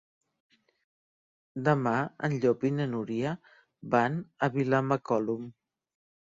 Demà 1.67 1.93
en 2.29 2.37
Llop 2.45 2.65
i 2.71 2.71
na 2.79 2.87
Núria 2.95 3.35
van 3.97 4.19
a 4.49 4.51
Vilamacolum. 4.57 5.47